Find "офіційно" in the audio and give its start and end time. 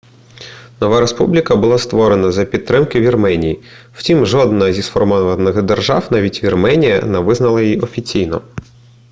7.79-8.41